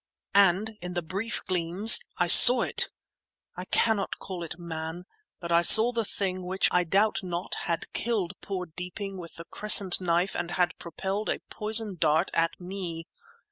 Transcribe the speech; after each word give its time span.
And 0.33 0.79
in 0.81 0.95
the 0.95 1.03
brief 1.03 1.45
gleams 1.45 1.99
I 2.17 2.25
saw 2.25 2.63
it! 2.63 2.89
I 3.55 3.65
cannot 3.65 4.17
call 4.17 4.41
it 4.41 4.57
man, 4.57 5.05
but 5.39 5.51
I 5.51 5.61
saw 5.61 5.91
the 5.91 6.03
thing 6.03 6.43
which, 6.43 6.67
I 6.71 6.83
doubt 6.83 7.19
not, 7.21 7.53
had 7.69 7.93
killed 7.93 8.33
poor 8.41 8.65
Deeping 8.65 9.19
with 9.19 9.35
the 9.35 9.45
crescent 9.45 10.01
knife 10.01 10.35
and 10.35 10.49
had 10.49 10.79
propelled 10.79 11.29
a 11.29 11.37
poison 11.51 11.97
dart 11.99 12.31
at 12.33 12.59
me. 12.59 13.05